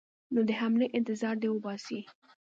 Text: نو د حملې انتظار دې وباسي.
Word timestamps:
نو 0.33 0.39
د 0.47 0.51
حملې 0.59 0.87
انتظار 0.97 1.35
دې 1.41 1.49
وباسي. 1.51 1.99